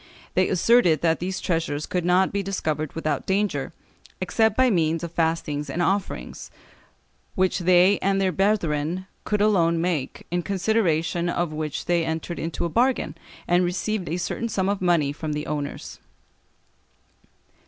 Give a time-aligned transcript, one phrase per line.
[0.33, 3.71] They asserted that these treasures could not be discovered without danger,
[4.19, 6.49] except by means of fastings and offerings,
[7.35, 12.65] which they and their brethren could alone make, in consideration of which they entered into
[12.65, 13.15] a bargain,
[13.47, 15.99] and received a certain sum of money from the owners.